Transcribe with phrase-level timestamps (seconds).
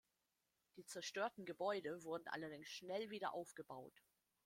[0.77, 3.93] Die zerstörten Gebäude wurden allerdings schnell wieder aufgebaut.